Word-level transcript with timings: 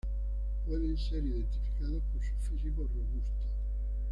Pueden 0.65 0.97
ser 0.97 1.23
identificados 1.23 2.01
por 2.11 2.21
su 2.23 2.51
físico 2.55 2.81
robusto. 2.91 3.47